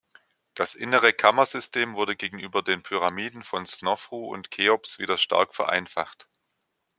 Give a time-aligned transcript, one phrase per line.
[0.55, 6.27] Das innere Kammersystem wurde gegenüber den Pyramiden von Snofru und Cheops wieder stark vereinfacht.